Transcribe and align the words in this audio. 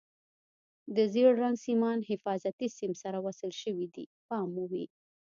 د 0.95 0.97
زیړ 1.13 1.31
رنګ 1.41 1.55
سیمان 1.65 1.99
حفاظتي 2.09 2.67
سیم 2.77 2.91
سره 3.03 3.17
وصل 3.25 3.51
شوي 3.61 3.87
دي 3.95 4.05
پام 4.27 4.47
مو 4.55 4.63
وي. 4.71 4.85